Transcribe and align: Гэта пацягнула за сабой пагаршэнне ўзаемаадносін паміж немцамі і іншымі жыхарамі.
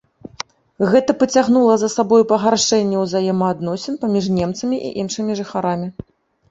Гэта 0.93 1.15
пацягнула 1.21 1.75
за 1.81 1.89
сабой 1.97 2.25
пагаршэнне 2.33 2.97
ўзаемаадносін 3.05 3.93
паміж 4.07 4.25
немцамі 4.41 4.77
і 4.91 4.93
іншымі 5.05 5.31
жыхарамі. 5.45 5.87